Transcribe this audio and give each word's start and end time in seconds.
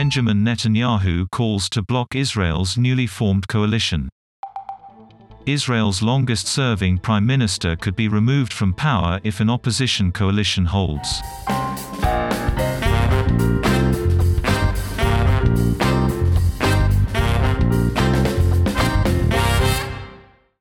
Benjamin 0.00 0.42
Netanyahu 0.42 1.30
calls 1.30 1.68
to 1.68 1.82
block 1.82 2.14
Israel's 2.14 2.78
newly 2.78 3.06
formed 3.06 3.46
coalition. 3.48 4.08
Israel's 5.44 6.00
longest-serving 6.00 6.96
prime 6.96 7.26
minister 7.26 7.76
could 7.76 7.96
be 7.96 8.08
removed 8.08 8.50
from 8.50 8.72
power 8.72 9.20
if 9.24 9.40
an 9.40 9.50
opposition 9.50 10.10
coalition 10.10 10.64
holds. 10.64 11.20